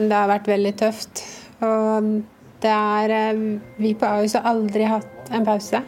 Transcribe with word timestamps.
Det 0.00 0.16
har 0.16 0.30
vært 0.30 0.48
veldig 0.48 0.72
tøft. 0.80 1.22
Og 1.60 2.10
det 2.64 2.72
er 2.72 3.12
eh, 3.16 3.40
Vi 3.80 3.94
på 3.98 4.08
Ahus 4.08 4.36
har 4.38 4.48
aldri 4.48 4.86
hatt 4.88 5.32
en 5.34 5.44
pause. 5.44 5.82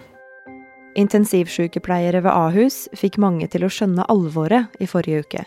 Intensivsykepleiere 0.99 2.21
ved 2.25 2.33
Ahus 2.33 2.85
fikk 2.99 3.17
mange 3.23 3.49
til 3.53 3.65
å 3.65 3.71
skjønne 3.73 4.05
alvoret 4.13 4.77
i 4.83 4.89
forrige 4.91 5.25
uke. 5.25 5.47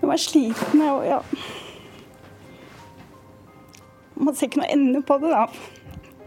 Jeg 0.00 0.08
var 0.08 0.18
sliten, 0.18 0.80
og 0.82 1.04
ja 1.06 1.20
Man 4.16 4.34
ser 4.34 4.48
ikke 4.48 4.62
noe 4.62 4.72
ende 4.72 5.02
på 5.06 5.18
det, 5.22 5.30
da. 5.34 5.44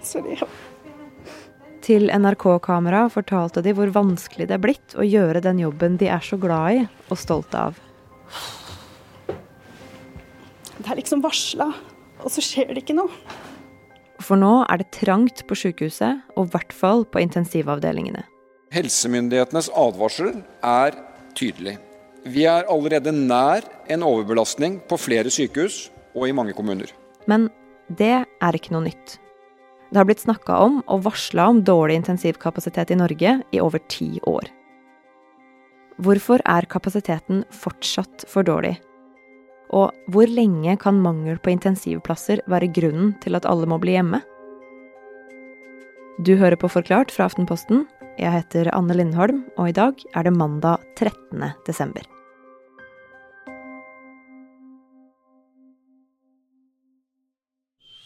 Sorry. 0.06 0.38
Til 1.86 2.10
NRK-kamera 2.10 3.06
fortalte 3.14 3.62
de 3.66 3.74
hvor 3.78 3.92
vanskelig 3.94 4.48
det 4.50 4.58
er 4.58 4.64
blitt 4.64 4.96
å 4.98 5.06
gjøre 5.06 5.42
den 5.46 5.62
jobben 5.62 5.98
de 6.02 6.10
er 6.14 6.24
så 6.26 6.38
glad 6.42 6.80
i 6.80 6.86
og 6.86 7.20
stolte 7.22 7.68
av. 7.70 7.85
Det 10.86 10.92
er 10.94 11.00
liksom 11.00 11.24
varsla, 11.26 11.66
og 12.22 12.30
så 12.30 12.44
skjer 12.46 12.76
det 12.76 12.84
ikke 12.84 12.94
noe. 12.94 13.10
For 14.22 14.38
nå 14.38 14.60
er 14.70 14.84
det 14.84 14.92
trangt 14.94 15.42
på 15.50 15.58
sykehuset, 15.58 16.22
og 16.38 16.46
i 16.46 16.54
hvert 16.54 16.76
fall 16.78 17.02
på 17.10 17.24
intensivavdelingene. 17.26 18.22
Helsemyndighetenes 18.76 19.72
advarsel 19.74 20.44
er 20.62 20.94
tydelig. 21.34 21.80
Vi 22.30 22.46
er 22.50 22.70
allerede 22.70 23.16
nær 23.16 23.66
en 23.90 24.06
overbelastning 24.06 24.78
på 24.86 25.02
flere 25.02 25.34
sykehus 25.34 25.88
og 26.14 26.30
i 26.30 26.38
mange 26.38 26.54
kommuner. 26.54 26.94
Men 27.26 27.50
det 27.90 28.22
er 28.22 28.58
ikke 28.58 28.78
noe 28.78 28.86
nytt. 28.86 29.18
Det 29.90 29.98
har 29.98 30.06
blitt 30.06 30.22
snakka 30.22 30.62
om 30.68 30.82
og 30.86 31.06
varsla 31.10 31.50
om 31.50 31.66
dårlig 31.66 31.98
intensivkapasitet 32.04 32.94
i 32.94 33.02
Norge 33.02 33.40
i 33.50 33.62
over 33.62 33.82
ti 33.90 34.20
år. 34.30 34.54
Hvorfor 35.98 36.46
er 36.46 36.70
kapasiteten 36.70 37.42
fortsatt 37.50 38.30
for 38.30 38.46
dårlig? 38.46 38.76
Og 39.74 39.94
hvor 40.14 40.30
lenge 40.30 40.76
kan 40.78 41.02
mangel 41.02 41.40
på 41.42 41.54
intensivplasser 41.54 42.44
være 42.52 42.70
grunnen 42.74 43.16
til 43.24 43.38
at 43.38 43.48
alle 43.50 43.66
må 43.70 43.80
bli 43.82 43.96
hjemme? 43.98 44.22
Du 46.26 46.36
hører 46.40 46.56
på 46.56 46.70
Forklart 46.72 47.12
fra 47.12 47.26
Aftenposten. 47.26 47.84
Jeg 48.16 48.32
heter 48.32 48.70
Anne 48.72 48.96
Lindholm, 48.96 49.44
og 49.58 49.70
i 49.70 49.76
dag 49.76 50.00
er 50.16 50.24
det 50.24 50.32
mandag 50.32 50.80
13. 50.96 51.44
desember. 51.68 52.06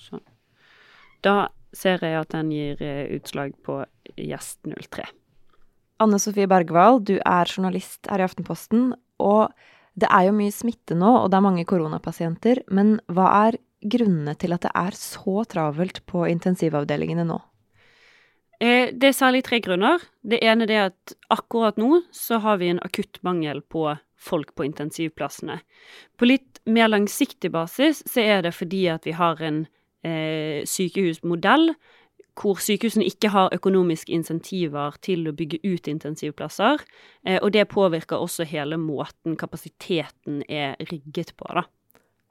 Sånn. 0.08 0.26
Da 1.22 1.52
ser 1.76 2.02
jeg 2.02 2.18
at 2.18 2.34
den 2.34 2.50
gir 2.56 2.82
eh, 2.82 3.06
utslag 3.20 3.54
på 3.62 3.84
gjest 4.18 4.64
03. 4.66 5.06
Anne 6.02 6.18
Sofie 6.18 6.48
Bergwall, 6.50 7.02
du 7.04 7.20
er 7.20 7.46
journalist 7.52 8.08
her 8.10 8.24
i 8.24 8.26
Aftenposten. 8.26 8.94
Og 9.20 9.52
det 10.00 10.10
er 10.10 10.28
jo 10.30 10.36
mye 10.38 10.54
smitte 10.54 10.98
nå, 10.98 11.10
og 11.24 11.30
det 11.32 11.40
er 11.40 11.46
mange 11.46 11.66
koronapasienter. 11.68 12.64
Men 12.74 12.98
hva 13.12 13.30
er 13.48 13.60
grunnene 13.80 14.36
til 14.40 14.56
at 14.56 14.66
det 14.68 14.74
er 14.76 14.98
så 14.98 15.44
travelt 15.50 16.02
på 16.10 16.26
intensivavdelingene 16.30 17.26
nå? 17.28 17.40
Eh, 18.60 18.92
det 18.92 19.12
er 19.12 19.16
særlig 19.16 19.44
tre 19.48 19.62
grunner. 19.64 20.04
Det 20.22 20.42
ene 20.44 20.68
er 20.68 20.90
at 20.90 21.16
akkurat 21.32 21.80
nå 21.80 22.04
så 22.12 22.42
har 22.44 22.60
vi 22.60 22.74
en 22.74 22.82
akutt 22.84 23.22
mangel 23.24 23.62
på 23.62 23.88
folk 24.20 24.52
på 24.56 24.66
intensivplassene. 24.68 25.62
På 26.20 26.28
litt 26.28 26.60
mer 26.68 26.92
langsiktig 26.92 27.54
basis 27.56 28.04
så 28.08 28.26
er 28.26 28.44
det 28.44 28.56
fordi 28.58 28.84
at 28.92 29.08
vi 29.08 29.16
har 29.16 29.40
en 29.40 29.64
eh, 30.04 30.68
sykehusmodell 30.68 31.72
hvor 32.40 32.60
sykehusene 32.64 33.08
ikke 33.08 33.32
har 33.34 33.54
økonomiske 33.56 34.14
insentiver 34.16 34.96
til 35.04 35.28
å 35.28 35.36
bygge 35.36 35.60
ut 35.66 35.90
intensivplasser. 35.92 36.84
Eh, 37.26 37.40
og 37.42 37.52
det 37.56 37.68
påvirker 37.72 38.22
også 38.22 38.48
hele 38.48 38.80
måten 38.80 39.36
kapasiteten 39.40 40.44
er 40.48 40.80
rigget 40.92 41.36
på, 41.38 41.50
da. 41.54 41.66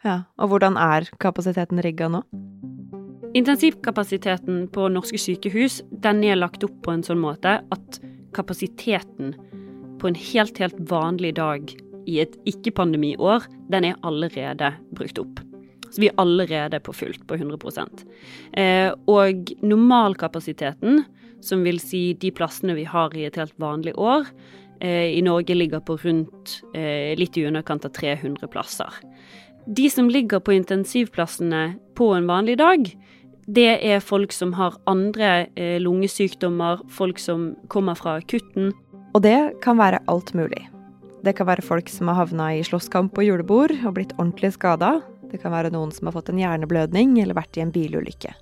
Ja, 0.05 0.23
Og 0.39 0.53
hvordan 0.53 0.77
er 0.79 1.09
kapasiteten 1.19 1.83
rigga 1.83 2.09
nå? 2.09 2.23
Intensivkapasiteten 3.37 4.69
på 4.73 4.87
norske 4.89 5.19
sykehus 5.19 5.83
den 5.91 6.23
er 6.25 6.39
lagt 6.39 6.65
opp 6.65 6.79
på 6.85 6.95
en 6.95 7.03
sånn 7.05 7.21
måte 7.21 7.59
at 7.61 7.99
kapasiteten 8.33 9.35
på 9.99 10.09
en 10.09 10.15
helt, 10.15 10.59
helt 10.63 10.79
vanlig 10.89 11.35
dag 11.37 11.75
i 12.09 12.21
et 12.23 12.39
ikke-pandemiår, 12.49 13.51
den 13.69 13.91
er 13.91 14.01
allerede 14.07 14.73
brukt 14.97 15.19
opp. 15.21 15.48
Så 15.91 16.03
vi 16.03 16.11
er 16.11 16.19
allerede 16.21 16.81
på 16.85 16.93
fullt, 16.93 17.27
på 17.27 17.39
100 17.39 17.87
eh, 18.53 18.93
Og 19.07 19.53
normalkapasiteten, 19.63 21.05
som 21.41 21.65
vil 21.65 21.81
si 21.81 22.13
de 22.15 22.31
plassene 22.35 22.75
vi 22.75 22.85
har 22.85 23.15
i 23.17 23.27
et 23.29 23.37
helt 23.37 23.55
vanlig 23.59 23.95
år, 23.97 24.27
eh, 24.81 25.17
i 25.19 25.23
Norge 25.23 25.55
ligger 25.55 25.81
på 25.81 25.97
rundt 26.05 26.63
eh, 26.75 27.17
litt 27.19 27.37
i 27.37 27.47
underkant 27.47 27.85
av 27.85 27.95
300 27.97 28.49
plasser. 28.49 28.93
De 29.67 29.91
som 29.91 30.09
ligger 30.09 30.41
på 30.41 30.55
intensivplassene 30.57 31.79
på 31.95 32.13
en 32.17 32.27
vanlig 32.27 32.57
dag, 32.59 32.89
det 33.49 33.79
er 33.85 34.03
folk 34.05 34.33
som 34.33 34.53
har 34.59 34.77
andre 34.91 35.49
eh, 35.57 35.79
lungesykdommer, 35.81 36.83
folk 36.93 37.21
som 37.21 37.55
kommer 37.73 37.97
fra 37.97 38.19
akutten. 38.21 38.75
Og 39.17 39.23
det 39.25 39.39
kan 39.65 39.79
være 39.81 40.03
alt 40.09 40.35
mulig. 40.37 40.67
Det 41.25 41.35
kan 41.35 41.49
være 41.49 41.65
folk 41.65 41.89
som 41.91 42.11
har 42.11 42.21
havna 42.21 42.53
i 42.55 42.65
slåsskamp 42.67 43.15
på 43.17 43.25
julebord 43.25 43.73
og 43.81 43.95
blitt 43.97 44.13
ordentlig 44.19 44.53
skada. 44.55 44.99
Det 45.29 45.41
kan 45.43 45.53
være 45.53 45.73
noen 45.75 45.93
som 45.93 46.09
har 46.09 46.17
fått 46.17 46.31
en 46.33 46.41
hjerneblødning 46.41 47.19
eller 47.23 47.37
vært 47.37 47.59
i 47.59 47.65
en 47.65 47.73
bilulykke. 47.75 48.33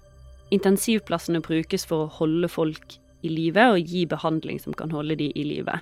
Intensivplassene 0.54 1.42
brukes 1.42 1.86
for 1.88 2.04
å 2.04 2.12
holde 2.20 2.50
folk 2.50 2.98
i 3.26 3.32
live 3.32 3.64
og 3.74 3.90
gi 3.90 4.04
behandling 4.06 4.60
som 4.62 4.76
kan 4.76 4.92
holde 4.94 5.18
de 5.18 5.32
i 5.34 5.46
live. 5.46 5.80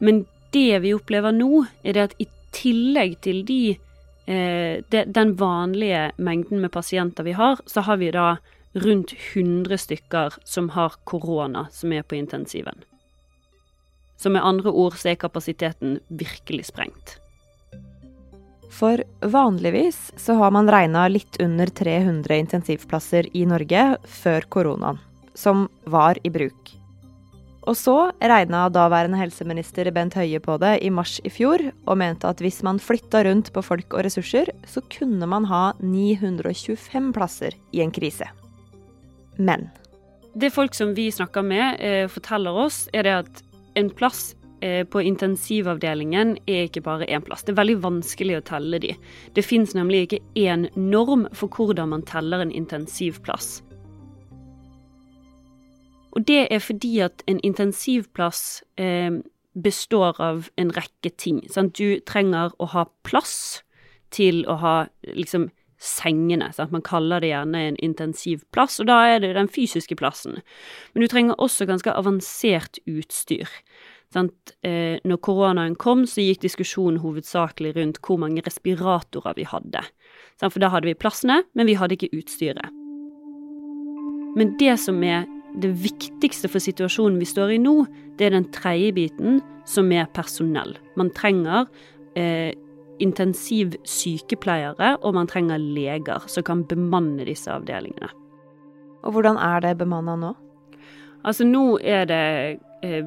Men 0.00 0.24
det 0.56 0.80
vi 0.84 0.94
opplever 0.96 1.34
nå, 1.36 1.66
er 1.84 1.96
det 1.96 2.06
at 2.08 2.16
i 2.22 2.28
tillegg 2.56 3.18
til 3.26 3.42
de 3.48 3.60
eh, 3.74 4.82
de, 4.88 5.04
den 5.04 5.34
vanlige 5.36 6.10
mengden 6.16 6.62
med 6.64 6.72
pasienter 6.72 7.26
vi 7.26 7.36
har, 7.36 7.60
så 7.66 7.84
har 7.84 8.00
vi 8.00 8.12
da 8.14 8.36
rundt 8.76 9.12
100 9.34 9.78
stykker 9.84 10.40
som 10.44 10.70
har 10.76 10.96
korona, 11.04 11.66
som 11.72 11.92
er 11.92 12.04
på 12.04 12.16
intensiven. 12.16 12.84
Så 14.16 14.32
med 14.32 14.44
andre 14.44 14.72
ord 14.72 14.96
så 14.96 15.12
er 15.12 15.20
kapasiteten 15.20 15.98
virkelig 16.08 16.70
sprengt. 16.72 17.18
For 18.72 19.02
vanligvis 19.20 20.12
så 20.20 20.36
har 20.40 20.50
man 20.54 20.70
regna 20.70 21.06
litt 21.08 21.38
under 21.42 21.66
300 21.66 22.36
intensivplasser 22.42 23.30
i 23.36 23.46
Norge 23.48 23.84
før 24.22 24.48
koronaen, 24.52 24.98
som 25.34 25.68
var 25.84 26.18
i 26.24 26.32
bruk. 26.32 26.74
Og 27.66 27.74
så 27.74 27.94
regna 28.22 28.68
daværende 28.70 29.18
helseminister 29.18 29.88
Bent 29.94 30.14
Høie 30.14 30.38
på 30.42 30.54
det 30.62 30.76
i 30.86 30.90
mars 30.94 31.16
i 31.26 31.32
fjor, 31.34 31.64
og 31.86 31.98
mente 31.98 32.28
at 32.30 32.38
hvis 32.42 32.60
man 32.66 32.78
flytta 32.78 33.24
rundt 33.26 33.50
på 33.54 33.64
folk 33.66 33.96
og 33.96 34.06
ressurser, 34.06 34.52
så 34.70 34.82
kunne 34.92 35.26
man 35.26 35.48
ha 35.50 35.72
925 35.82 37.10
plasser 37.16 37.58
i 37.74 37.82
en 37.82 37.94
krise. 37.94 38.28
Men 39.36 39.70
Det 40.36 40.52
folk 40.52 40.74
som 40.76 40.94
vi 40.94 41.08
snakker 41.10 41.42
med, 41.42 41.80
eh, 41.80 42.06
forteller 42.08 42.52
oss, 42.52 42.88
er 42.92 43.02
det 43.02 43.12
at 43.12 43.42
en 43.74 43.88
plass 43.88 44.34
på 44.90 45.02
intensivavdelingen 45.04 46.36
er 46.46 46.66
ikke 46.66 46.82
bare 46.86 47.08
én 47.10 47.24
plass. 47.24 47.44
Det 47.44 47.54
er 47.54 47.60
veldig 47.60 47.78
vanskelig 47.84 48.38
å 48.38 48.44
telle 48.46 48.80
de. 48.82 48.94
Det 49.36 49.44
fins 49.44 49.74
nemlig 49.76 50.06
ikke 50.06 50.22
én 50.46 50.66
norm 50.76 51.26
for 51.36 51.52
hvordan 51.52 51.92
man 51.94 52.04
teller 52.08 52.44
en 52.44 52.54
intensivplass. 52.54 53.60
Og 56.16 56.24
det 56.24 56.46
er 56.50 56.62
fordi 56.64 56.98
at 57.04 57.22
en 57.28 57.40
intensivplass 57.44 58.62
eh, 58.80 59.20
består 59.62 60.20
av 60.20 60.48
en 60.56 60.72
rekke 60.72 61.12
ting. 61.16 61.42
Sant? 61.52 61.76
Du 61.76 62.00
trenger 62.08 62.54
å 62.58 62.70
ha 62.72 62.86
plass 63.04 63.62
til 64.14 64.44
å 64.48 64.56
ha 64.62 64.76
liksom 65.04 65.50
sengene. 65.76 66.48
Sant? 66.56 66.72
Man 66.72 66.84
kaller 66.84 67.20
det 67.20 67.34
gjerne 67.34 67.62
en 67.70 67.78
intensivplass, 67.84 68.80
og 68.80 68.88
da 68.88 69.00
er 69.10 69.20
det 69.24 69.34
den 69.36 69.50
fysiske 69.52 69.96
plassen. 69.98 70.40
Men 70.94 71.04
du 71.04 71.08
trenger 71.12 71.40
også 71.42 71.68
ganske 71.68 71.92
avansert 71.92 72.80
utstyr. 72.88 73.50
Eh, 74.16 74.96
når 75.04 75.20
koronaen 75.20 75.76
kom, 75.76 76.06
så 76.08 76.24
gikk 76.24 76.40
diskusjonen 76.46 77.02
hovedsakelig 77.02 77.74
rundt 77.76 78.00
hvor 78.04 78.20
mange 78.22 78.44
respiratorer 78.46 79.36
vi 79.36 79.44
hadde. 79.48 79.82
For 80.40 80.60
da 80.62 80.70
hadde 80.72 80.88
vi 80.88 80.96
plassene, 80.98 81.42
men 81.54 81.68
vi 81.68 81.76
hadde 81.76 81.96
ikke 81.98 82.14
utstyret. 82.16 82.72
Men 84.36 84.54
det 84.60 84.76
som 84.80 85.02
er 85.04 85.26
det 85.60 85.72
viktigste 85.80 86.48
for 86.52 86.60
situasjonen 86.60 87.18
vi 87.20 87.28
står 87.28 87.54
i 87.54 87.60
nå, 87.60 87.86
det 88.16 88.28
er 88.28 88.36
den 88.36 88.50
tredje 88.52 88.92
biten, 88.96 89.40
som 89.68 89.92
er 89.92 90.08
personell. 90.14 90.76
Man 90.96 91.10
trenger 91.16 91.66
eh, 92.16 92.52
intensivsykepleiere, 93.02 94.96
og 95.02 95.16
man 95.16 95.28
trenger 95.28 95.60
leger 95.60 96.24
som 96.30 96.44
kan 96.46 96.64
bemanne 96.68 97.26
disse 97.28 97.50
avdelingene. 97.52 98.08
Og 99.04 99.16
hvordan 99.16 99.36
er 99.40 99.64
det 99.64 99.78
bemanna 99.80 100.16
nå? 100.20 100.32
Altså, 101.26 101.44
nå 101.48 101.78
er 101.82 102.06
det 102.06 102.58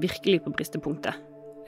virkelig 0.01 0.43
på 0.45 0.53
bristepunktet. 0.55 1.17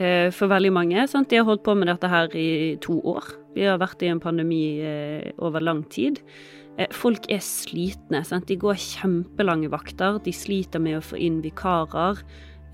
Eh, 0.02 0.30
for 0.34 0.50
veldig 0.52 0.72
mange. 0.74 1.04
Sant? 1.10 1.30
De 1.30 1.40
har 1.40 1.46
holdt 1.48 1.66
på 1.66 1.76
med 1.78 1.92
dette 1.92 2.10
her 2.10 2.32
i 2.38 2.78
to 2.82 3.00
år. 3.06 3.28
Vi 3.56 3.68
har 3.68 3.82
vært 3.82 4.02
i 4.02 4.10
en 4.12 4.22
pandemi 4.24 4.82
eh, 4.82 5.32
over 5.38 5.64
lang 5.64 5.84
tid. 5.94 6.22
Eh, 6.80 6.90
folk 6.96 7.28
er 7.30 7.44
slitne. 7.46 8.24
Sant? 8.26 8.48
De 8.50 8.58
går 8.60 8.80
kjempelange 8.80 9.70
vakter. 9.74 10.22
De 10.24 10.34
sliter 10.34 10.82
med 10.82 11.00
å 11.00 11.06
få 11.06 11.20
inn 11.22 11.42
vikarer. 11.44 12.24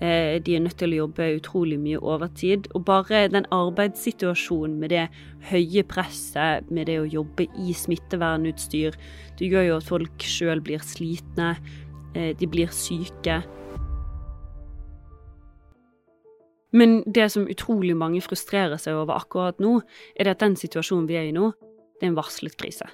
Eh, 0.00 0.38
de 0.38 0.54
er 0.54 0.62
nødt 0.62 0.78
til 0.78 0.94
å 0.94 1.00
jobbe 1.02 1.26
utrolig 1.40 1.78
mye 1.82 1.98
overtid. 1.98 2.70
Og 2.78 2.86
bare 2.86 3.26
den 3.32 3.48
arbeidssituasjonen 3.54 4.78
med 4.78 4.94
det 4.94 5.08
høye 5.50 5.84
presset, 5.90 6.70
med 6.70 6.88
det 6.88 7.00
å 7.02 7.10
jobbe 7.18 7.48
i 7.58 7.74
smittevernutstyr, 7.74 8.96
det 9.38 9.52
gjør 9.52 9.68
jo 9.68 9.76
at 9.82 9.90
folk 9.90 10.24
sjøl 10.24 10.62
blir 10.64 10.84
slitne. 10.86 11.56
Eh, 12.14 12.32
de 12.38 12.46
blir 12.46 12.70
syke. 12.72 13.42
Men 16.70 17.00
det 17.06 17.30
som 17.32 17.48
utrolig 17.48 17.96
mange 17.96 18.20
frustrerer 18.24 18.76
seg 18.80 18.98
over 18.98 19.16
akkurat 19.16 19.60
nå, 19.62 19.78
er 20.20 20.32
at 20.32 20.42
den 20.42 20.56
situasjonen 20.58 21.08
vi 21.08 21.16
er 21.16 21.28
i 21.30 21.36
nå, 21.36 21.52
det 21.98 22.06
er 22.06 22.12
en 22.12 22.18
varslet 22.18 22.56
krise. 22.60 22.88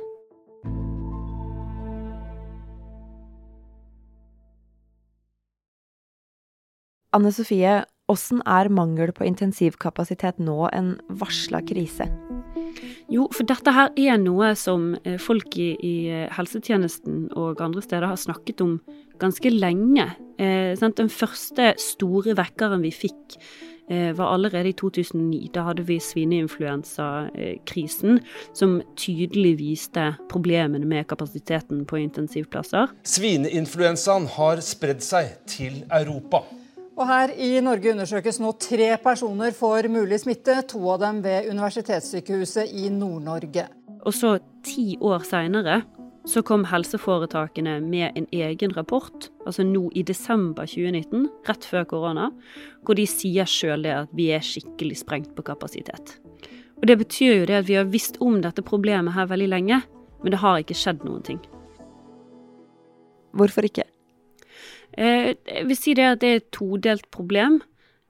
Anne 7.15 7.31
Sofie, 7.31 7.85
åssen 8.11 8.41
er 8.43 8.71
mangel 8.75 9.12
på 9.15 9.26
intensivkapasitet 9.26 10.41
nå 10.43 10.65
en 10.75 10.97
varsla 11.20 11.62
krise? 11.62 12.09
Jo, 13.12 13.29
for 13.35 13.45
dette 13.49 13.73
her 13.75 13.91
er 13.97 14.19
noe 14.23 14.55
som 14.59 14.95
eh, 15.05 15.19
folk 15.21 15.59
i, 15.61 15.75
i 15.79 15.95
eh, 16.12 16.29
helsetjenesten 16.35 17.29
og 17.37 17.61
andre 17.65 17.83
steder 17.85 18.06
har 18.11 18.19
snakket 18.21 18.61
om 18.65 18.79
ganske 19.23 19.51
lenge. 19.51 20.06
Eh, 20.39 20.79
Den 20.79 21.11
første 21.11 21.75
store 21.81 22.37
vekkeren 22.39 22.83
vi 22.83 22.91
fikk 22.95 23.37
eh, 23.91 24.17
var 24.17 24.33
allerede 24.35 24.69
i 24.71 24.73
2009. 24.73 25.51
Da 25.55 25.62
hadde 25.69 25.87
vi 25.87 25.99
svineinfluensakrisen, 26.01 28.21
som 28.55 28.83
tydelig 28.97 29.59
viste 29.59 30.15
problemene 30.31 30.87
med 30.87 31.06
kapasiteten 31.11 31.85
på 31.87 31.97
intensivplasser. 32.03 32.87
Svineinfluensaen 33.05 34.27
har 34.37 34.61
spredd 34.65 35.03
seg 35.05 35.27
til 35.47 35.85
Europa. 35.91 36.43
Og 36.94 37.08
her 37.08 37.32
i 37.35 37.58
Norge 37.64 37.91
undersøkes 37.91 38.38
nå 38.38 38.52
tre 38.62 38.93
personer 39.02 39.55
for 39.56 39.87
mulig 39.91 40.20
smitte, 40.23 40.61
to 40.70 40.79
av 40.93 41.00
dem 41.02 41.23
ved 41.25 41.49
Universitetssykehuset 41.50 42.70
i 42.70 42.87
Nord-Norge. 42.94 43.67
Og 44.06 44.14
så 44.14 44.37
ti 44.62 44.94
år 45.02 45.25
seinere 45.26 45.81
så 46.31 46.41
kom 46.46 46.62
helseforetakene 46.70 47.81
med 47.85 48.14
en 48.17 48.26
egen 48.32 48.73
rapport, 48.76 49.29
altså 49.44 49.64
nå 49.67 49.91
i 49.93 50.05
desember 50.06 50.69
2019, 50.70 51.26
rett 51.49 51.67
før 51.69 51.85
korona, 51.91 52.31
hvor 52.85 52.96
de 52.96 53.05
sier 53.11 53.49
sjøl 53.49 53.85
det 53.85 53.93
at 53.99 54.14
vi 54.17 54.31
er 54.32 54.44
skikkelig 54.44 55.02
sprengt 55.02 55.35
på 55.37 55.44
kapasitet. 55.44 56.19
Og 56.81 56.87
Det 56.88 56.99
betyr 56.99 57.41
jo 57.41 57.49
det 57.49 57.58
at 57.58 57.69
vi 57.69 57.76
har 57.76 57.91
visst 57.91 58.17
om 58.20 58.41
dette 58.41 58.62
problemet 58.62 59.14
her 59.14 59.29
veldig 59.29 59.50
lenge, 59.50 59.82
men 60.23 60.32
det 60.32 60.41
har 60.41 60.62
ikke 60.62 60.79
skjedd 60.79 61.05
noen 61.05 61.23
ting. 61.26 61.43
Hvorfor 63.35 63.67
ikke? 63.67 63.85
Eh, 64.99 65.35
jeg 65.35 65.69
vil 65.69 65.79
si 65.79 65.94
det 65.94 66.11
at 66.14 66.20
det 66.23 66.31
er 66.31 66.43
et 66.43 66.50
todelt 66.55 67.08
problem. 67.14 67.61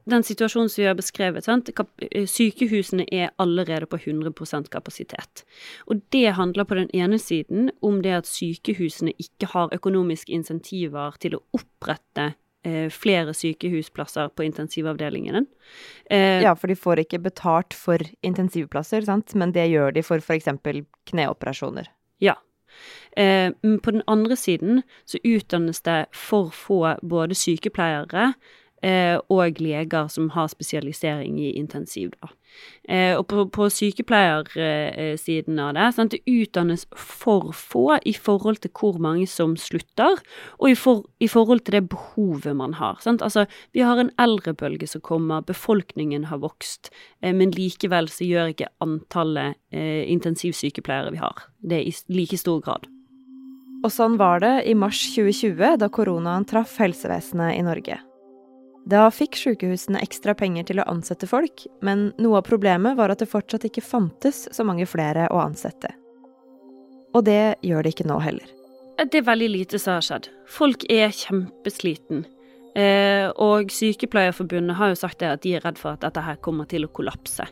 Den 0.04 0.24
situasjonen 0.24 0.68
som 0.68 0.82
vi 0.82 0.88
har 0.88 0.96
beskrevet, 0.98 1.46
sant? 1.46 1.70
Eh, 1.72 2.26
sykehusene 2.28 3.06
er 3.08 3.32
allerede 3.40 3.88
på 3.88 3.98
100% 4.02 4.68
kapasitet. 4.72 5.44
Og 5.88 6.02
det 6.12 6.36
handler 6.36 6.68
på 6.68 6.76
den 6.76 6.90
ene 6.92 7.18
siden 7.18 7.70
om 7.80 8.02
det 8.04 8.12
at 8.18 8.28
sykehusene 8.28 9.14
ikke 9.16 9.48
har 9.54 9.72
økonomiske 9.72 10.32
insentiver 10.36 11.16
til 11.24 11.38
å 11.38 11.42
opprette 11.56 12.34
eh, 12.66 12.90
flere 12.92 13.32
sykehusplasser 13.32 14.28
på 14.36 14.44
intensivavdelingen. 14.44 15.48
Eh, 16.10 16.42
ja, 16.44 16.52
for 16.52 16.68
de 16.68 16.76
får 16.76 17.06
ikke 17.06 17.22
betalt 17.24 17.72
for 17.72 18.04
intensivplasser, 18.20 19.08
sant? 19.08 19.32
men 19.34 19.56
det 19.56 19.70
gjør 19.72 19.96
de 19.96 20.04
for 20.04 20.20
f.eks. 20.20 20.52
kneoperasjoner. 21.08 21.88
Ja, 22.20 22.36
Eh, 23.16 23.50
på 23.82 23.90
den 23.90 24.02
andre 24.06 24.36
siden 24.36 24.82
så 25.06 25.18
utdannes 25.24 25.80
det 25.80 26.04
for 26.12 26.50
få 26.50 26.96
både 27.02 27.34
sykepleiere 27.34 28.32
og 28.84 29.60
leger 29.64 30.08
som 30.12 30.26
har 30.34 30.50
spesialisering 30.52 31.38
i 31.40 31.54
intensiv. 31.56 32.10
Da. 32.20 32.28
Eh, 32.84 33.14
og 33.16 33.24
på, 33.30 33.46
på 33.48 33.66
sykepleiersiden 33.72 35.60
av 35.62 35.72
det, 35.76 35.86
sant, 35.96 36.12
det 36.12 36.20
utdannes 36.28 36.84
for 36.92 37.54
få 37.56 37.84
i 38.04 38.12
forhold 38.12 38.60
til 38.60 38.72
hvor 38.76 38.98
mange 39.00 39.24
som 39.30 39.54
slutter, 39.60 40.20
og 40.58 40.68
i, 40.68 40.76
for, 40.76 41.06
i 41.24 41.28
forhold 41.30 41.64
til 41.64 41.78
det 41.78 41.84
behovet 41.94 42.56
man 42.56 42.76
har. 42.76 43.00
Altså, 43.08 43.46
vi 43.72 43.84
har 43.86 44.00
en 44.00 44.12
eldrebølge 44.20 44.88
som 44.90 45.04
kommer, 45.04 45.46
befolkningen 45.48 46.28
har 46.28 46.42
vokst, 46.44 46.92
eh, 47.22 47.32
men 47.32 47.54
likevel 47.56 48.10
så 48.12 48.28
gjør 48.28 48.52
ikke 48.52 48.72
antallet 48.84 49.56
eh, 49.72 50.04
intensivsykepleiere 50.12 51.14
vi 51.16 51.24
har, 51.24 51.46
det 51.64 51.84
i 51.88 51.94
like 52.12 52.40
stor 52.40 52.60
grad. 52.64 52.90
Og 53.84 53.92
sånn 53.92 54.16
var 54.20 54.40
det 54.40 54.56
i 54.68 54.76
mars 54.76 55.00
2020, 55.12 55.80
da 55.80 55.90
koronaen 55.92 56.46
traff 56.48 56.78
helsevesenet 56.80 57.56
i 57.58 57.64
Norge. 57.64 58.00
Da 58.84 59.06
fikk 59.08 59.38
sykehusene 59.40 60.02
ekstra 60.04 60.34
penger 60.36 60.66
til 60.68 60.82
å 60.82 60.88
ansette 60.92 61.28
folk, 61.28 61.64
men 61.84 62.10
noe 62.20 62.42
av 62.42 62.48
problemet 62.48 62.98
var 62.98 63.14
at 63.14 63.22
det 63.22 63.30
fortsatt 63.30 63.64
ikke 63.64 63.84
fantes 63.84 64.44
så 64.52 64.66
mange 64.66 64.84
flere 64.88 65.30
å 65.32 65.40
ansette. 65.40 65.88
Og 67.14 67.24
det 67.24 67.56
gjør 67.64 67.84
det 67.84 67.94
ikke 67.94 68.08
nå 68.10 68.18
heller. 68.20 68.50
Det 69.00 69.22
er 69.22 69.26
veldig 69.26 69.48
lite 69.50 69.80
som 69.80 69.96
har 69.96 70.04
skjedd. 70.04 70.28
Folk 70.50 70.84
er 70.92 71.14
kjempesliten. 71.14 72.26
Eh, 72.74 73.28
og 73.38 73.70
Sykepleierforbundet 73.70 74.76
har 74.76 74.90
jo 74.90 74.98
sagt 74.98 75.20
det 75.22 75.30
at 75.30 75.42
de 75.44 75.52
er 75.56 75.62
redd 75.62 75.78
for 75.78 75.94
at 75.94 76.02
dette 76.02 76.22
her 76.26 76.38
kommer 76.42 76.66
til 76.70 76.86
å 76.86 76.90
kollapse. 76.90 77.46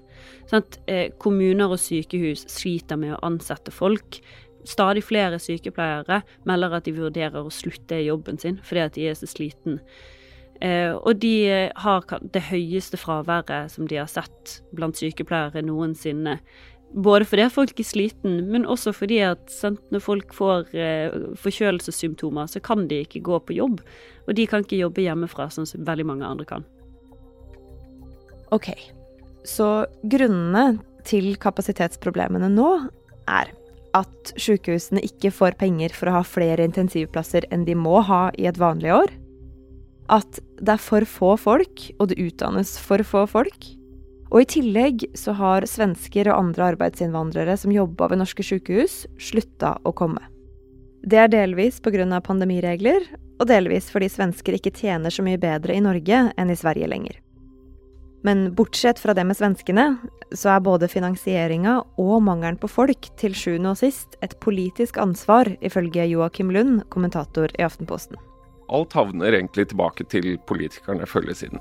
Sånn 0.50 0.64
at, 0.64 0.78
eh, 0.90 1.10
kommuner 1.18 1.70
og 1.70 1.78
sykehus 1.78 2.44
sliter 2.50 2.98
med 2.98 3.14
å 3.14 3.22
ansette 3.22 3.70
folk. 3.70 4.20
Stadig 4.66 5.04
flere 5.06 5.38
sykepleiere 5.38 6.22
melder 6.44 6.74
at 6.74 6.84
de 6.84 6.92
vurderer 6.92 7.38
å 7.38 7.50
slutte 7.54 8.04
jobben 8.04 8.38
sin 8.38 8.58
fordi 8.62 8.84
at 8.84 8.92
de 8.94 9.08
er 9.08 9.14
så 9.14 9.26
sliten. 9.26 9.80
Eh, 10.60 10.92
og 10.92 11.18
de 11.22 11.70
har 11.84 12.04
det 12.34 12.44
høyeste 12.50 13.00
fraværet 13.00 13.72
som 13.72 13.88
de 13.90 13.98
har 13.98 14.10
sett 14.10 14.60
blant 14.76 14.98
sykepleiere 14.98 15.64
noensinne. 15.66 16.38
Både 16.92 17.24
fordi 17.24 17.46
folk 17.48 17.78
er 17.80 17.88
sliten, 17.88 18.34
men 18.52 18.66
også 18.68 18.92
fordi 18.92 19.22
at 19.24 19.54
når 19.90 20.02
folk 20.04 20.34
får 20.36 20.74
eh, 20.76 21.14
forkjølelsessymptomer, 21.40 22.46
så 22.46 22.60
kan 22.60 22.84
de 22.88 23.00
ikke 23.06 23.24
gå 23.24 23.38
på 23.40 23.56
jobb. 23.56 23.80
Og 24.28 24.36
de 24.36 24.46
kan 24.46 24.62
ikke 24.62 24.82
jobbe 24.82 25.06
hjemmefra, 25.06 25.48
sånn 25.50 25.68
som 25.68 25.86
veldig 25.88 26.06
mange 26.06 26.28
andre 26.28 26.46
kan. 26.46 26.66
Ok, 28.52 28.68
så 29.48 29.86
grunnene 30.04 30.82
til 31.08 31.32
kapasitetsproblemene 31.40 32.52
nå 32.52 32.68
er 33.30 33.48
at 33.96 34.32
sykehusene 34.40 35.02
ikke 35.04 35.32
får 35.34 35.56
penger 35.60 35.94
for 35.96 36.08
å 36.08 36.18
ha 36.18 36.22
flere 36.26 36.64
intensivplasser 36.68 37.48
enn 37.52 37.64
de 37.68 37.76
må 37.76 38.00
ha 38.06 38.26
i 38.40 38.46
et 38.48 38.60
vanlig 38.60 38.92
år, 38.94 39.12
at 40.12 40.40
det 40.60 40.74
er 40.74 40.82
for 40.82 41.06
få 41.08 41.36
folk, 41.40 41.86
og 41.98 42.10
det 42.10 42.20
utdannes 42.20 42.76
for 42.80 43.02
få 43.06 43.24
folk. 43.30 43.70
Og 44.32 44.44
i 44.44 44.48
tillegg 44.48 45.06
så 45.18 45.34
har 45.36 45.66
svensker 45.68 46.30
og 46.30 46.38
andre 46.38 46.70
arbeidsinnvandrere 46.72 47.56
som 47.60 47.72
jobba 47.72 48.08
ved 48.12 48.22
norske 48.22 48.44
sykehus, 48.46 49.02
slutta 49.20 49.76
å 49.84 49.92
komme. 49.96 50.22
Det 51.02 51.18
er 51.18 51.32
delvis 51.32 51.80
pga. 51.82 52.20
pandemiregler, 52.20 53.02
og 53.40 53.48
delvis 53.48 53.90
fordi 53.90 54.08
svensker 54.08 54.54
ikke 54.54 54.70
tjener 54.70 55.10
så 55.10 55.22
mye 55.22 55.40
bedre 55.40 55.74
i 55.74 55.82
Norge 55.82 56.32
enn 56.36 56.50
i 56.50 56.56
Sverige 56.56 56.86
lenger. 56.86 57.18
Men 58.22 58.54
bortsett 58.54 59.00
fra 59.02 59.14
det 59.14 59.24
med 59.26 59.36
svenskene, 59.36 59.98
så 60.32 60.54
er 60.54 60.60
både 60.62 60.88
finansieringa 60.88 61.80
og 61.98 62.22
mangelen 62.22 62.56
på 62.56 62.70
folk 62.70 63.10
til 63.18 63.34
sjuende 63.34 63.74
og 63.74 63.80
sist 63.82 64.14
et 64.22 64.38
politisk 64.40 64.96
ansvar, 64.96 65.50
ifølge 65.60 66.06
Joakim 66.06 66.54
Lund, 66.54 66.84
kommentator 66.88 67.50
i 67.58 67.66
Aftenposten 67.66 68.16
alt 68.74 68.96
havner 68.96 69.36
egentlig 69.36 69.68
tilbake 69.70 70.06
til 70.10 70.34
politikerne 70.48 71.08
før 71.08 71.32
siden. 71.36 71.60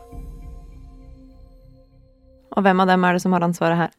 Og 2.51 2.65
hvem 2.65 2.83
av 2.83 2.89
dem 2.91 3.07
er 3.07 3.15
det 3.15 3.23
som 3.23 3.35
har 3.35 3.45
ansvaret 3.45 3.79
her? 3.79 3.91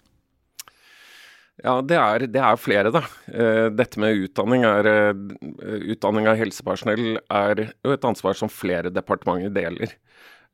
Ja, 1.63 1.77
det 1.85 1.99
er, 1.99 2.25
det 2.33 2.41
er 2.43 2.59
flere, 2.59 2.91
da. 2.95 3.03
Eh, 3.29 3.69
dette 3.77 4.01
med 4.01 4.19
utdanning, 4.25 4.65
er, 4.67 4.89
eh, 4.89 5.85
utdanning 5.95 6.27
av 6.31 6.41
helsepersonell 6.41 7.21
er 7.21 7.67
jo 7.85 7.93
et 7.93 8.07
ansvar 8.09 8.35
som 8.39 8.51
flere 8.51 8.91
departementer 8.91 9.53
deler. 9.55 9.93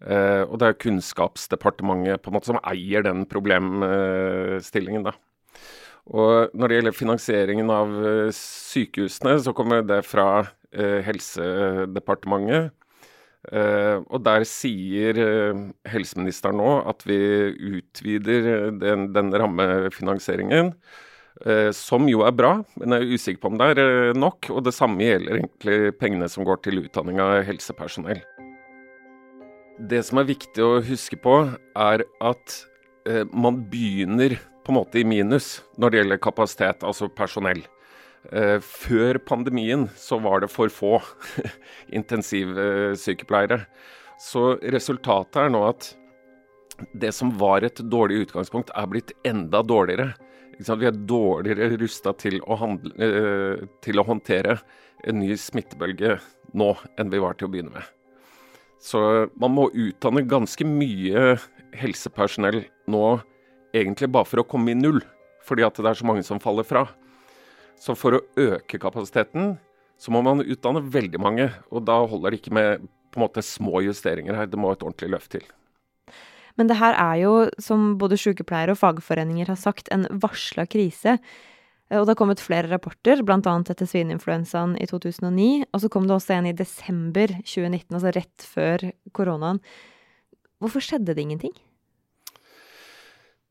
Eh, 0.04 0.42
og 0.42 0.58
det 0.60 0.68
er 0.68 0.78
Kunnskapsdepartementet 0.82 2.22
på 2.22 2.30
en 2.30 2.36
måte 2.36 2.50
som 2.50 2.60
eier 2.66 3.06
den 3.06 3.24
problemstillingen, 3.30 5.06
da. 5.06 5.14
Og 6.08 6.54
når 6.56 6.70
det 6.70 6.78
gjelder 6.78 6.96
finansieringen 6.96 7.68
av 7.72 7.90
sykehusene, 8.32 9.34
så 9.44 9.52
kommer 9.56 9.82
det 9.84 10.00
fra 10.08 10.46
Eh, 10.68 11.00
Helsedepartementet. 11.00 12.74
Eh, 13.48 13.96
og 14.10 14.20
der 14.26 14.42
sier 14.44 15.16
uh, 15.16 15.60
helseministeren 15.88 16.58
nå 16.58 16.72
at 16.90 17.04
vi 17.06 17.16
utvider 17.78 18.72
den, 18.76 19.06
den 19.14 19.30
rammefinansieringen, 19.32 20.74
som 21.70 22.08
jo 22.10 22.24
er 22.26 22.32
bra, 22.34 22.48
men 22.82 22.96
jeg 22.96 23.04
er 23.04 23.12
usikker 23.14 23.40
på 23.44 23.50
om 23.52 23.58
det 23.60 23.66
er 23.70 24.16
nok. 24.18 24.48
Og 24.50 24.64
det 24.66 24.72
samme 24.74 25.06
gjelder 25.06 25.36
egentlig 25.38 25.92
pengene 26.00 26.26
som 26.26 26.42
går 26.42 26.58
til 26.64 26.80
utdanning 26.82 27.20
av 27.22 27.44
helsepersonell. 27.46 28.18
Det 29.78 30.00
som 30.02 30.18
er 30.18 30.26
viktig 30.32 30.64
å 30.66 30.80
huske 30.82 31.20
på, 31.22 31.36
er 31.78 32.02
at 32.26 32.56
man 33.30 33.62
begynner 33.70 34.34
på 34.68 34.74
en 34.74 34.82
måte 34.82 35.00
i 35.00 35.06
minus 35.08 35.62
når 35.80 35.90
det 35.90 36.00
gjelder 36.02 36.18
kapasitet, 36.20 36.82
altså 36.84 37.08
personell. 37.08 37.62
Uh, 38.28 38.58
før 38.60 39.16
pandemien 39.24 39.86
så 39.96 40.18
var 40.20 40.42
det 40.42 40.50
for 40.52 40.68
få 40.68 40.98
intensivsykepleiere. 41.98 43.62
Så 44.20 44.58
resultatet 44.74 45.38
er 45.40 45.54
nå 45.54 45.62
at 45.70 45.94
det 46.92 47.14
som 47.16 47.30
var 47.40 47.64
et 47.64 47.80
dårlig 47.80 48.26
utgangspunkt, 48.26 48.74
er 48.76 48.90
blitt 48.90 49.14
enda 49.26 49.62
dårligere. 49.64 50.12
Vi 50.58 50.86
er 50.90 51.00
dårligere 51.08 51.78
rusta 51.80 52.12
til, 52.18 52.36
eh, 52.42 53.64
til, 53.82 53.98
å 53.98 54.06
håndtere 54.06 54.58
en 55.04 55.20
ny 55.22 55.32
smittebølge 55.38 56.18
nå 56.52 56.68
enn 56.98 57.10
vi 57.10 57.22
var 57.22 57.38
til 57.38 57.48
å 57.48 57.52
begynne 57.54 57.72
med. 57.72 57.88
Så 58.78 59.00
man 59.34 59.54
må 59.56 59.70
utdanne 59.72 60.26
ganske 60.28 60.66
mye 60.66 61.38
helsepersonell 61.78 62.64
nå 62.86 63.20
egentlig 63.76 64.10
bare 64.12 64.28
for 64.28 64.42
å 64.42 64.48
komme 64.48 64.72
i 64.72 64.78
null, 64.78 65.00
fordi 65.46 65.64
at 65.66 65.78
det 65.78 65.90
er 65.90 65.98
så 65.98 66.08
mange 66.08 66.24
som 66.26 66.40
faller 66.42 66.66
fra. 66.66 66.86
Så 67.78 67.94
for 67.98 68.16
å 68.16 68.24
øke 68.40 68.80
kapasiteten, 68.82 69.56
så 69.98 70.14
må 70.14 70.22
man 70.26 70.44
utdanne 70.44 70.82
veldig 70.82 71.20
mange. 71.22 71.48
Og 71.74 71.84
da 71.86 72.00
holder 72.06 72.34
det 72.34 72.42
ikke 72.42 72.56
med 72.58 72.88
på 73.12 73.20
en 73.20 73.24
måte 73.26 73.44
små 73.44 73.82
justeringer 73.86 74.36
her, 74.36 74.50
det 74.50 74.60
må 74.60 74.72
et 74.72 74.84
ordentlig 74.84 75.12
løft 75.14 75.32
til. 75.36 75.46
Men 76.58 76.70
det 76.70 76.78
her 76.80 76.96
er 76.98 77.20
jo, 77.22 77.34
som 77.62 77.92
både 78.00 78.18
sykepleiere 78.18 78.74
og 78.74 78.80
fagforeninger 78.80 79.50
har 79.50 79.58
sagt, 79.58 79.90
en 79.94 80.08
varsla 80.22 80.66
krise. 80.70 81.18
Og 81.88 82.02
det 82.02 82.12
har 82.12 82.18
kommet 82.18 82.42
flere 82.42 82.68
rapporter, 82.68 83.22
bl.a. 83.24 83.38
etter 83.38 83.88
svineinfluensaen 83.88 84.74
i 84.82 84.88
2009. 84.90 85.68
Og 85.70 85.84
så 85.84 85.90
kom 85.92 86.08
det 86.08 86.16
også 86.18 86.34
en 86.36 86.50
i 86.50 86.56
desember 86.56 87.32
2019, 87.38 87.94
altså 87.94 88.12
rett 88.18 88.48
før 88.50 88.88
koronaen. 89.16 89.62
Hvorfor 90.58 90.82
skjedde 90.84 91.14
det 91.14 91.24
ingenting? 91.24 91.54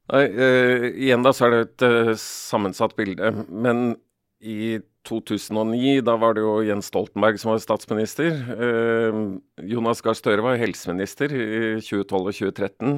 Uh, 0.07 0.87
igjen 0.95 1.23
da 1.25 1.33
så 1.35 1.47
er 1.47 1.53
det 1.53 1.63
et 1.65 1.83
uh, 1.83 2.13
sammensatt 2.21 2.95
bilde. 2.95 3.33
Men 3.51 3.97
i 4.39 4.77
2009, 5.07 5.99
da 6.07 6.17
var 6.19 6.35
det 6.35 6.43
jo 6.45 6.61
Jens 6.67 6.87
Stoltenberg 6.91 7.39
som 7.41 7.51
var 7.51 7.61
statsminister. 7.63 8.37
Uh, 8.55 9.37
Jonas 9.67 10.03
Gahr 10.05 10.15
Støre 10.17 10.45
var 10.45 10.59
helseminister 10.61 11.33
i 11.35 11.51
2012 11.83 12.17
og 12.21 12.33
2013, 12.39 12.97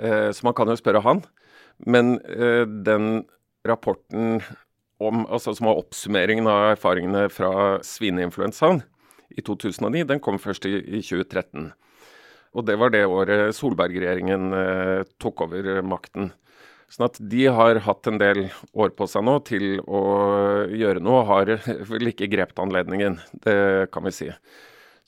eh, 0.00 0.28
så 0.32 0.46
man 0.46 0.56
kan 0.56 0.72
jo 0.72 0.78
spørre 0.78 1.04
han. 1.04 1.24
Men 1.82 2.14
den 2.84 3.24
rapporten 3.66 4.42
om, 5.02 5.24
altså, 5.26 5.54
som 5.56 5.66
var 5.66 5.80
oppsummeringen 5.80 6.46
av 6.46 6.76
erfaringene 6.76 7.24
fra 7.32 7.80
svineinfluensaen 7.82 8.82
i 9.34 9.42
2009, 9.42 10.04
den 10.12 10.20
kom 10.22 10.38
først 10.38 10.68
i, 10.68 10.76
i 10.78 11.00
2013. 11.02 11.72
Og 12.52 12.66
det 12.68 12.76
var 12.80 12.92
det 12.92 13.06
året 13.08 13.56
Solberg-regjeringen 13.56 14.52
eh, 14.56 15.10
tok 15.22 15.46
over 15.46 15.80
makten. 15.86 16.30
Sånn 16.92 17.06
at 17.06 17.16
de 17.32 17.46
har 17.48 17.80
hatt 17.86 18.08
en 18.10 18.18
del 18.20 18.44
år 18.76 18.92
på 18.92 19.06
seg 19.08 19.24
nå 19.24 19.38
til 19.48 19.78
å 19.88 20.02
gjøre 20.68 21.00
noe, 21.00 21.22
og 21.22 21.30
har 21.30 21.52
vel 21.92 22.10
ikke 22.10 22.28
grepet 22.32 22.60
anledningen. 22.60 23.16
Det 23.46 23.88
kan 23.94 24.04
vi 24.04 24.12
si. 24.12 24.28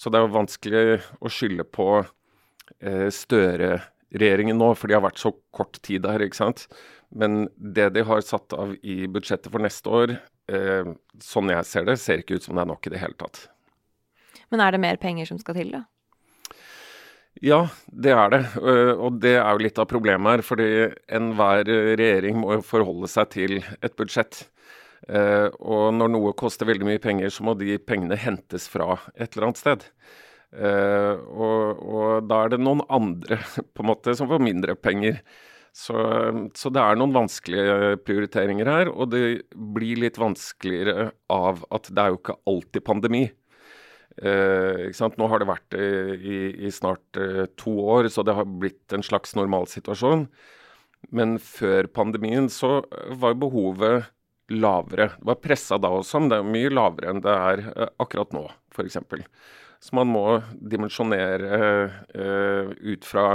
Så 0.01 0.11
det 0.11 0.21
er 0.21 0.33
vanskelig 0.33 0.85
å 1.21 1.31
skylde 1.33 1.67
på 1.69 1.89
eh, 2.01 3.09
Støre-regjeringen 3.13 4.57
nå, 4.59 4.73
for 4.79 4.89
de 4.89 4.97
har 4.97 5.05
vært 5.05 5.21
så 5.21 5.35
kort 5.55 5.77
tid 5.85 6.07
der, 6.09 6.25
ikke 6.25 6.41
sant. 6.41 6.65
Men 7.15 7.45
det 7.55 7.91
de 7.95 8.09
har 8.09 8.25
satt 8.25 8.57
av 8.57 8.73
i 8.81 9.05
budsjettet 9.05 9.53
for 9.53 9.63
neste 9.63 9.93
år, 9.93 10.17
eh, 10.49 10.95
sånn 11.23 11.53
jeg 11.53 11.69
ser 11.69 11.91
det, 11.91 12.01
ser 12.01 12.25
ikke 12.25 12.41
ut 12.41 12.49
som 12.49 12.57
det 12.57 12.65
er 12.65 12.73
nok 12.73 12.89
i 12.89 12.95
det 12.97 13.05
hele 13.05 13.21
tatt. 13.21 13.45
Men 14.49 14.65
er 14.65 14.73
det 14.73 14.81
mer 14.83 14.97
penger 15.03 15.29
som 15.29 15.37
skal 15.41 15.61
til, 15.61 15.77
da? 15.77 15.85
Ja, 17.43 17.65
det 17.91 18.13
er 18.15 18.31
det. 18.31 18.43
Eh, 18.63 18.93
og 18.95 19.19
det 19.23 19.37
er 19.41 19.49
jo 19.51 19.65
litt 19.65 19.79
av 19.83 19.89
problemet 19.91 20.37
her. 20.37 20.45
Fordi 20.47 20.69
enhver 21.19 21.67
regjering 21.99 22.39
må 22.41 22.61
forholde 22.67 23.11
seg 23.11 23.31
til 23.35 23.57
et 23.63 23.97
budsjett. 23.99 24.45
Eh, 25.09 25.49
og 25.61 25.91
når 25.97 26.13
noe 26.15 26.37
koster 26.39 26.69
veldig 26.69 26.87
mye 26.89 27.03
penger, 27.03 27.33
så 27.35 27.45
må 27.47 27.57
de 27.59 27.77
pengene 27.83 28.19
hentes 28.19 28.69
fra 28.71 28.95
et 29.17 29.35
eller 29.35 29.49
annet 29.49 29.61
sted. 29.61 29.89
Eh, 30.55 31.15
og, 31.35 31.83
og 31.83 32.31
da 32.31 32.45
er 32.45 32.55
det 32.55 32.63
noen 32.63 32.85
andre 32.87 33.41
på 33.75 33.83
en 33.85 33.91
måte 33.91 34.15
som 34.17 34.31
får 34.31 34.45
mindre 34.45 34.79
penger. 34.79 35.21
Så, 35.75 35.99
så, 36.55 36.71
det 36.71 36.79
er 36.79 36.99
noen 37.01 37.17
vanskelige 37.17 37.97
prioriteringer 38.07 38.69
her, 38.71 38.91
og 38.95 39.09
det 39.11 39.25
blir 39.75 39.99
litt 40.05 40.21
vanskeligere 40.23 41.09
av 41.35 41.65
at 41.75 41.91
det 41.91 41.99
er 42.05 42.13
jo 42.13 42.21
ikke 42.21 42.37
alltid 42.47 42.85
pandemi. 42.87 43.25
Eh, 44.23 45.07
Nå 45.19 45.29
har 45.31 45.43
det 45.43 45.49
vært 45.49 45.77
eh, 45.79 46.13
i, 46.15 46.39
i 46.67 46.73
snart 46.73 47.19
eh, 47.19 47.47
to 47.59 47.75
år, 47.97 48.09
så 48.13 48.23
det 48.27 48.37
har 48.39 48.47
blitt 48.47 48.95
en 48.95 49.03
slags 49.03 49.35
normalsituasjon. 49.39 50.29
Men 51.15 51.39
før 51.43 51.89
pandemien 51.93 52.49
så 52.53 52.79
var 53.19 53.35
behovet 53.41 54.11
lavere. 54.49 55.11
Det 55.19 55.29
var 55.29 55.41
pressa 55.43 55.79
da 55.81 55.91
også, 55.93 56.21
men 56.21 56.33
det 56.33 56.39
er 56.39 56.55
mye 56.55 56.73
lavere 56.73 57.13
enn 57.13 57.25
det 57.25 57.35
er 57.35 57.65
eh, 57.73 57.93
akkurat 58.03 58.33
nå, 58.37 58.47
f.eks. 58.75 59.01
Så 59.85 59.97
man 59.97 60.09
må 60.09 60.25
dimensjonere 60.57 61.59
eh, 62.15 62.71
ut 62.95 63.05
fra 63.09 63.27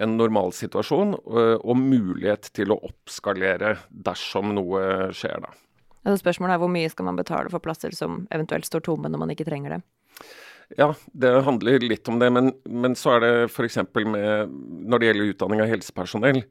en 0.00 0.14
normalsituasjon 0.16 1.16
og, 1.18 1.40
eh, 1.40 1.56
og 1.58 1.80
mulighet 1.80 2.52
til 2.56 2.74
å 2.74 2.80
oppskalere 2.90 3.76
dersom 3.90 4.54
noe 4.56 5.10
skjer, 5.16 5.42
da. 5.46 5.54
Altså 6.04 6.22
spørsmålet 6.22 6.56
er 6.56 6.62
hvor 6.62 6.72
mye 6.72 6.90
skal 6.92 7.08
man 7.10 7.18
betale 7.18 7.52
for 7.52 7.62
plasser 7.64 7.94
som 7.96 8.24
eventuelt 8.32 8.68
står 8.68 8.84
tomme 8.86 9.10
når 9.10 9.20
man 9.20 9.34
ikke 9.34 9.48
trenger 9.48 9.76
det? 9.76 9.80
Ja, 10.78 10.92
det 11.18 11.32
handler 11.46 11.82
litt 11.82 12.08
om 12.08 12.20
det. 12.22 12.30
Men, 12.32 12.52
men 12.64 12.94
så 12.98 13.16
er 13.16 13.24
det 13.24 13.32
f.eks. 13.50 13.80
med 14.06 14.54
Når 14.86 15.00
det 15.00 15.10
gjelder 15.10 15.32
utdanning 15.34 15.64
av 15.64 15.70
helsepersonell, 15.70 16.44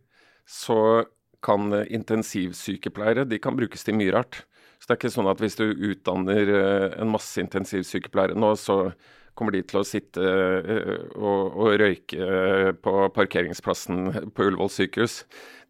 så 0.50 1.06
kan 1.46 1.72
intensivsykepleiere 1.72 3.24
de 3.30 3.40
kan 3.40 3.56
brukes 3.56 3.86
til 3.88 3.96
mye 3.96 4.12
rart. 4.12 4.44
Så 4.80 4.88
det 4.88 4.96
er 4.96 5.00
ikke 5.00 5.14
sånn 5.14 5.32
at 5.32 5.42
hvis 5.44 5.58
du 5.60 5.66
utdanner 5.72 6.52
eh, 6.56 7.00
en 7.00 7.12
masse 7.12 7.40
intensivsykepleiere 7.42 8.36
nå, 8.40 8.54
så 8.60 8.92
kommer 9.40 9.56
de 9.56 9.64
til 9.68 9.80
å 9.80 9.88
sitte 9.88 10.24
eh, 10.24 10.94
og, 11.16 11.56
og 11.56 11.74
røyke 11.80 12.76
på 12.84 12.96
parkeringsplassen 13.16 14.32
på 14.36 14.50
Ullevål 14.50 14.72
sykehus. 14.76 15.22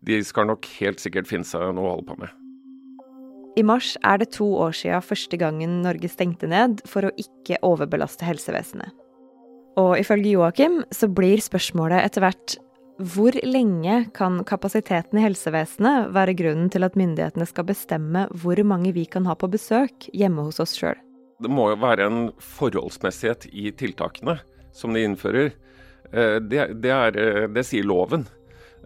De 0.05 0.21
skal 0.25 0.49
nok 0.49 0.69
helt 0.79 1.01
sikkert 1.01 1.29
finne 1.29 1.45
seg 1.45 1.69
noe 1.73 1.85
å 1.85 1.95
holde 1.97 2.09
på 2.09 2.21
med. 2.21 2.48
I 3.57 3.63
mars 3.65 3.95
er 4.05 4.21
det 4.21 4.31
to 4.37 4.45
år 4.61 4.75
siden 4.77 5.03
første 5.03 5.37
gangen 5.39 5.81
Norge 5.83 6.09
stengte 6.11 6.47
ned 6.49 6.83
for 6.87 7.07
å 7.07 7.15
ikke 7.17 7.59
overbelaste 7.65 8.27
helsevesenet. 8.27 8.93
Og 9.79 9.95
ifølge 9.99 10.35
Joakim 10.35 10.81
så 10.93 11.09
blir 11.11 11.41
spørsmålet 11.41 12.03
etter 12.03 12.25
hvert 12.25 12.57
hvor 12.99 13.31
lenge 13.47 14.09
kan 14.15 14.41
kapasiteten 14.43 15.21
i 15.21 15.23
helsevesenet 15.23 16.09
være 16.15 16.35
grunnen 16.35 16.67
til 16.71 16.83
at 16.83 16.97
myndighetene 16.99 17.47
skal 17.47 17.67
bestemme 17.69 18.25
hvor 18.41 18.59
mange 18.67 18.91
vi 18.95 19.05
kan 19.07 19.27
ha 19.29 19.37
på 19.39 19.47
besøk 19.51 20.09
hjemme 20.11 20.43
hos 20.49 20.59
oss 20.59 20.75
sjøl? 20.75 20.99
Det 21.39 21.51
må 21.51 21.69
jo 21.71 21.79
være 21.79 22.09
en 22.09 22.19
forholdsmessighet 22.43 23.47
i 23.55 23.71
tiltakene 23.71 24.35
som 24.75 24.91
de 24.91 25.05
innfører. 25.07 25.53
Eh, 26.11 26.37
det, 26.43 26.65
det, 26.83 26.91
er, 26.91 27.15
eh, 27.15 27.47
det 27.47 27.63
sier 27.69 27.87
loven. 27.87 28.27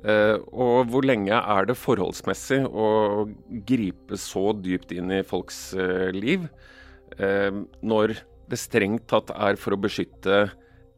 Uh, 0.03 0.35
og 0.51 0.89
hvor 0.91 1.05
lenge 1.07 1.31
er 1.31 1.67
det 1.69 1.77
forholdsmessig 1.79 2.59
å 2.67 2.87
gripe 3.63 4.17
så 4.19 4.49
dypt 4.59 4.91
inn 4.91 5.13
i 5.15 5.21
folks 5.23 5.69
uh, 5.79 6.09
liv 6.11 6.49
uh, 7.21 7.63
når 7.79 8.17
det 8.51 8.59
strengt 8.59 9.05
tatt 9.07 9.31
er 9.31 9.55
for 9.55 9.77
å 9.77 9.79
beskytte 9.79 10.49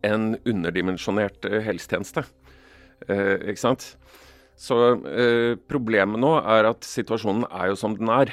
en 0.05 0.33
underdimensjonert 0.41 1.45
helsetjeneste? 1.65 2.25
ikke 3.05 3.59
sant? 3.59 3.83
Så 4.57 4.75
problemet 5.67 6.19
nå 6.21 6.31
er 6.39 6.67
at 6.69 6.85
situasjonen 6.87 7.43
er 7.49 7.69
jo 7.69 7.77
som 7.79 7.93
den 7.97 8.09
er. 8.13 8.31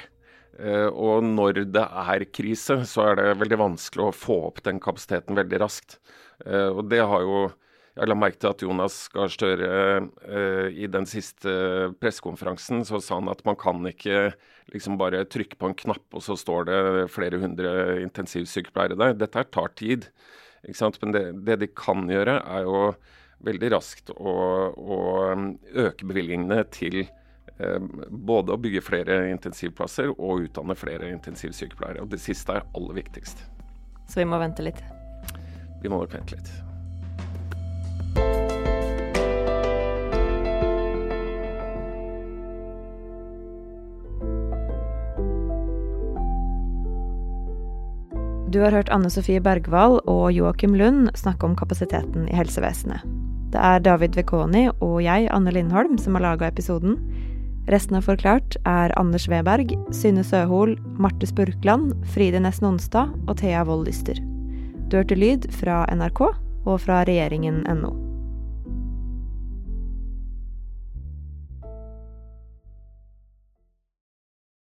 og 0.93 1.25
når 1.26 1.64
det 1.75 1.83
er 1.83 2.25
krise, 2.31 2.76
så 2.88 3.09
er 3.09 3.19
det 3.19 3.41
veldig 3.41 3.59
vanskelig 3.59 4.05
å 4.07 4.14
få 4.14 4.37
opp 4.49 4.62
den 4.64 4.81
kapasiteten 4.81 5.37
veldig 5.37 5.61
raskt. 5.64 5.99
og 6.47 6.85
det 6.93 7.02
har 7.02 7.26
jo 7.26 7.43
jeg 7.93 8.09
la 8.09 8.17
merke 8.17 8.41
til 8.41 8.49
at 8.49 8.63
Jonas 8.65 8.95
Gahr 9.13 9.29
Støre 9.33 9.73
eh, 10.25 10.69
i 10.81 10.89
den 10.89 11.05
siste 11.09 11.53
pressekonferansen 12.01 12.87
så 12.89 13.01
sa 13.05 13.19
han 13.19 13.29
at 13.29 13.43
man 13.45 13.59
kan 13.61 13.85
ikke 13.89 14.31
liksom 14.73 14.97
bare 15.01 15.27
trykke 15.29 15.59
på 15.61 15.69
en 15.69 15.77
knapp, 15.77 16.07
og 16.17 16.25
så 16.25 16.37
står 16.39 16.71
det 16.71 16.79
flere 17.13 17.43
hundre 17.43 18.01
intensivsykepleiere 18.01 18.97
der. 18.97 19.19
Dette 19.21 19.45
tar 19.53 19.75
tid. 19.77 20.09
ikke 20.65 20.79
sant? 20.79 20.97
Men 21.03 21.13
det, 21.13 21.25
det 21.45 21.59
de 21.61 21.69
kan 21.69 22.09
gjøre, 22.09 22.39
er 22.41 22.65
jo 22.65 22.95
veldig 23.45 23.73
raskt 23.77 24.15
å, 24.15 24.37
å 24.73 24.99
øke 25.85 26.09
bevilgningene 26.09 26.63
til 26.73 27.03
eh, 27.03 27.79
både 28.09 28.57
å 28.57 28.61
bygge 28.63 28.87
flere 28.89 29.21
intensivplasser 29.35 30.15
og 30.15 30.49
utdanne 30.49 30.79
flere 30.81 31.13
intensivsykepleiere. 31.13 32.07
Og 32.07 32.13
det 32.15 32.25
siste 32.25 32.57
er 32.57 32.69
aller 32.73 33.03
viktigst. 33.03 33.45
Så 34.09 34.25
vi 34.25 34.31
må 34.33 34.41
vente 34.41 34.65
litt? 34.65 34.81
Vi 35.83 35.93
må 35.93 36.01
nok 36.01 36.15
vente 36.17 36.39
litt. 36.39 36.72
Du 48.52 48.61
har 48.61 48.75
hørt 48.75 48.90
Anne 48.92 49.09
Sofie 49.09 49.40
Bergwall 49.40 49.94
og 50.11 50.26
Joakim 50.37 50.75
Lund 50.76 51.06
snakke 51.16 51.47
om 51.49 51.54
kapasiteten 51.56 52.26
i 52.28 52.35
helsevesenet. 52.37 53.00
Det 53.54 53.61
er 53.61 53.80
David 53.80 54.18
Vekoni 54.18 54.66
og 54.75 54.99
jeg, 55.00 55.30
Anne 55.32 55.54
Lindholm, 55.56 55.97
som 55.97 56.18
har 56.18 56.25
laga 56.26 56.50
episoden. 56.52 56.99
Resten 57.73 57.97
av 57.97 58.04
Forklart 58.04 58.59
er 58.68 58.92
Anders 59.00 59.25
Weberg, 59.32 59.73
Synne 59.97 60.25
Søhol, 60.26 60.76
Marte 61.00 61.30
Spurkland, 61.30 61.97
Fride 62.12 62.44
Nesten 62.44 62.75
Onsdag 62.75 63.16
og 63.25 63.38
Thea 63.40 63.64
Wold 63.64 63.88
Lyster. 63.88 64.21
Du 64.90 65.00
hørte 65.00 65.16
lyd 65.16 65.49
fra 65.56 65.87
NRK 65.88 66.26
og 66.28 66.75
fra 66.85 67.04
regjeringen.no. 67.09 68.12